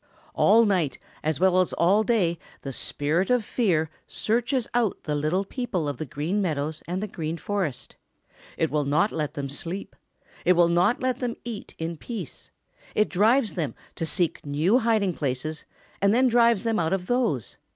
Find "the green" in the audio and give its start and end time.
5.97-6.41, 7.03-7.37